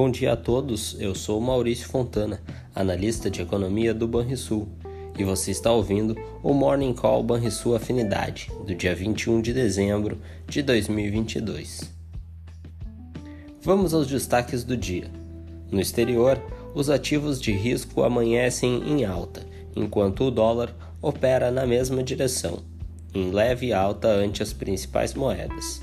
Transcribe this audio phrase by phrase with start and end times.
[0.00, 2.40] Bom dia a todos, eu sou Maurício Fontana,
[2.72, 4.68] analista de economia do Banrisul,
[5.18, 10.62] e você está ouvindo o Morning Call Banrisul Afinidade, do dia 21 de dezembro de
[10.62, 11.92] 2022.
[13.60, 15.10] Vamos aos destaques do dia.
[15.68, 16.40] No exterior,
[16.76, 19.44] os ativos de risco amanhecem em alta,
[19.74, 20.72] enquanto o dólar
[21.02, 22.62] opera na mesma direção,
[23.12, 25.82] em leve alta ante as principais moedas.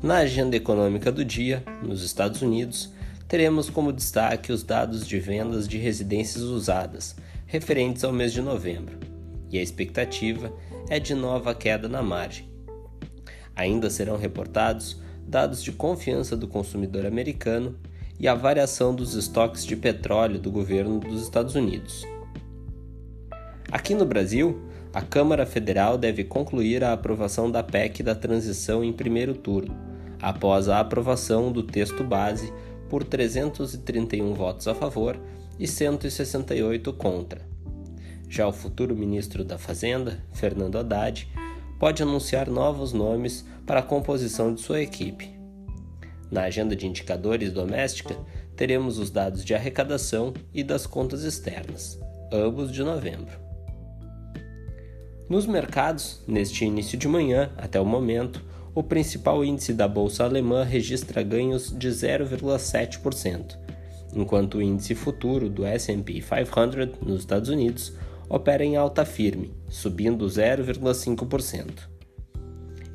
[0.00, 2.96] Na agenda econômica do dia, nos Estados Unidos,
[3.28, 7.14] teremos como destaque os dados de vendas de residências usadas,
[7.46, 8.98] referentes ao mês de novembro,
[9.50, 10.50] e a expectativa
[10.88, 12.48] é de nova queda na margem.
[13.54, 17.76] Ainda serão reportados dados de confiança do consumidor americano
[18.18, 22.06] e a variação dos estoques de petróleo do governo dos Estados Unidos.
[23.70, 24.58] Aqui no Brasil,
[24.94, 29.88] a Câmara Federal deve concluir a aprovação da PEC da transição em primeiro turno
[30.20, 32.52] após a aprovação do texto base
[32.88, 35.18] por 331 votos a favor
[35.58, 37.40] e 168 contra.
[38.28, 41.28] Já o futuro ministro da Fazenda, Fernando Haddad,
[41.78, 45.38] pode anunciar novos nomes para a composição de sua equipe.
[46.30, 48.16] Na agenda de indicadores doméstica,
[48.54, 51.98] teremos os dados de arrecadação e das contas externas,
[52.30, 53.38] ambos de novembro.
[55.28, 58.42] Nos mercados, neste início de manhã, até o momento,
[58.78, 63.58] o principal índice da bolsa alemã registra ganhos de 0,7%,
[64.14, 67.92] enquanto o índice futuro do S&P 500 nos Estados Unidos
[68.28, 71.88] opera em alta firme, subindo 0,5%.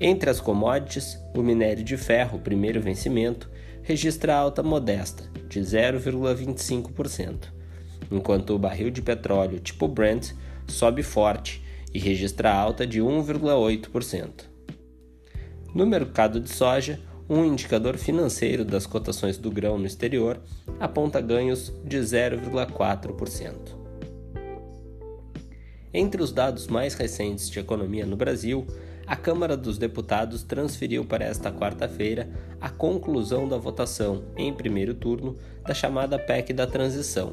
[0.00, 3.48] Entre as commodities, o minério de ferro, primeiro vencimento,
[3.80, 7.52] registra alta modesta, de 0,25%,
[8.10, 10.32] enquanto o barril de petróleo tipo Brent
[10.66, 11.62] sobe forte
[11.94, 14.57] e registra alta de 1,8%.
[15.74, 20.40] No mercado de soja, um indicador financeiro das cotações do grão no exterior
[20.80, 23.76] aponta ganhos de 0,4%.
[25.92, 28.66] Entre os dados mais recentes de economia no Brasil,
[29.06, 32.28] a Câmara dos Deputados transferiu para esta quarta-feira
[32.60, 35.36] a conclusão da votação, em primeiro turno,
[35.66, 37.32] da chamada PEC da Transição.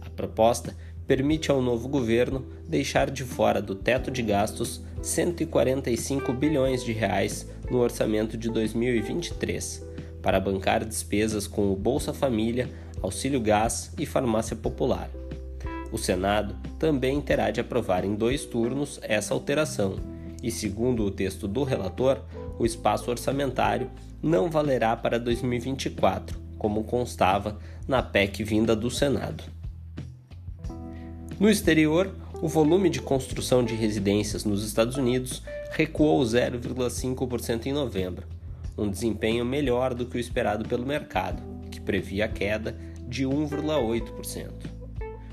[0.00, 0.76] A proposta
[1.06, 7.48] permite ao novo governo deixar de fora do teto de gastos 145 bilhões de reais
[7.70, 9.94] no orçamento de 2023
[10.24, 12.70] para bancar despesas com o Bolsa Família,
[13.02, 15.10] Auxílio Gás e Farmácia Popular.
[15.92, 19.96] O Senado também terá de aprovar em dois turnos essa alteração,
[20.42, 22.22] e segundo o texto do relator,
[22.58, 23.90] o espaço orçamentário
[24.22, 29.44] não valerá para 2024, como constava na PEC vinda do Senado.
[31.40, 38.26] No exterior, o volume de construção de residências nos Estados Unidos recuou 0,5% em novembro,
[38.78, 42.76] um desempenho melhor do que o esperado pelo mercado, que previa a queda
[43.08, 44.48] de 1,8%.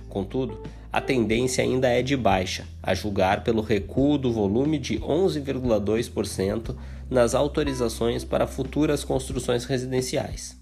[0.09, 0.59] Contudo,
[0.91, 6.75] a tendência ainda é de baixa, a julgar pelo recuo do volume de 11,2%
[7.09, 10.60] nas autorizações para futuras construções residenciais.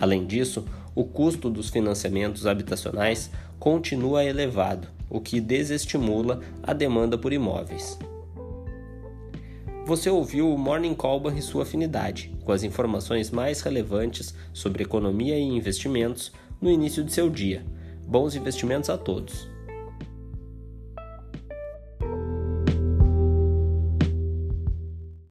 [0.00, 7.32] Além disso, o custo dos financiamentos habitacionais continua elevado, o que desestimula a demanda por
[7.32, 7.98] imóveis.
[9.84, 15.36] Você ouviu o Morning Call e sua afinidade, com as informações mais relevantes sobre economia
[15.38, 17.64] e investimentos no início de seu dia.
[18.06, 19.48] Bons investimentos a todos!